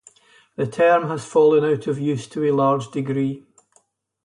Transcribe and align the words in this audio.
The 0.55 0.65
term 0.65 1.09
has 1.09 1.25
fallen 1.27 1.63
out 1.63 1.85
of 1.85 1.99
use 1.99 2.25
to 2.29 2.43
a 2.45 2.55
large 2.55 2.89
degree. 2.89 3.45